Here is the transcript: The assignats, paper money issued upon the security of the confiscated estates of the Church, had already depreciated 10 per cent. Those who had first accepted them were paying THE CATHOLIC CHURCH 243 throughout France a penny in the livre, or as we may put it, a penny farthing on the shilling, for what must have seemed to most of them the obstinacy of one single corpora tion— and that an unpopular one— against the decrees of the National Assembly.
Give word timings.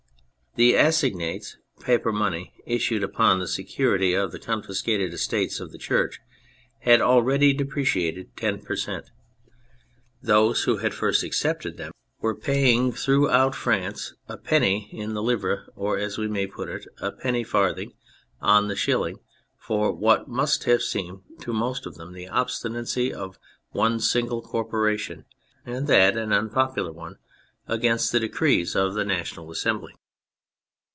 The 0.55 0.73
assignats, 0.75 1.55
paper 1.79 2.11
money 2.11 2.51
issued 2.65 3.05
upon 3.05 3.39
the 3.39 3.47
security 3.47 4.13
of 4.13 4.33
the 4.33 4.37
confiscated 4.37 5.13
estates 5.13 5.61
of 5.61 5.71
the 5.71 5.77
Church, 5.77 6.19
had 6.79 6.99
already 6.99 7.53
depreciated 7.53 8.35
10 8.35 8.59
per 8.59 8.75
cent. 8.75 9.11
Those 10.21 10.65
who 10.65 10.77
had 10.79 10.93
first 10.93 11.23
accepted 11.23 11.77
them 11.77 11.93
were 12.19 12.35
paying 12.35 12.87
THE 12.91 12.97
CATHOLIC 12.97 12.97
CHURCH 12.97 13.05
243 13.05 13.33
throughout 13.33 13.55
France 13.55 14.13
a 14.27 14.35
penny 14.37 14.89
in 14.91 15.13
the 15.13 15.23
livre, 15.23 15.67
or 15.73 15.97
as 15.97 16.17
we 16.17 16.27
may 16.27 16.47
put 16.47 16.67
it, 16.67 16.85
a 16.97 17.13
penny 17.13 17.45
farthing 17.45 17.93
on 18.41 18.67
the 18.67 18.75
shilling, 18.75 19.19
for 19.57 19.93
what 19.93 20.27
must 20.27 20.65
have 20.65 20.81
seemed 20.81 21.21
to 21.39 21.53
most 21.53 21.85
of 21.85 21.95
them 21.95 22.11
the 22.11 22.27
obstinacy 22.27 23.13
of 23.13 23.39
one 23.69 24.01
single 24.01 24.41
corpora 24.41 24.97
tion— 24.97 25.23
and 25.65 25.87
that 25.87 26.17
an 26.17 26.33
unpopular 26.33 26.91
one— 26.91 27.15
against 27.69 28.11
the 28.11 28.19
decrees 28.19 28.75
of 28.75 28.95
the 28.95 29.05
National 29.05 29.49
Assembly. 29.49 29.93